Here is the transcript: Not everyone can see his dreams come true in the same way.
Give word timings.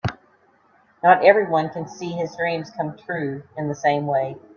Not 1.03 1.23
everyone 1.23 1.69
can 1.69 1.87
see 1.87 2.09
his 2.13 2.35
dreams 2.35 2.71
come 2.71 2.97
true 3.05 3.43
in 3.55 3.67
the 3.67 3.75
same 3.75 4.07
way. 4.07 4.35